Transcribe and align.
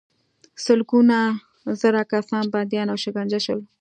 سلګونه 0.63 1.17
زره 1.81 2.01
کسان 2.11 2.43
بندیان 2.53 2.87
او 2.91 2.97
شکنجه 3.05 3.39
شول. 3.45 3.61